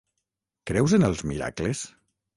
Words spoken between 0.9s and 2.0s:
en els miracles?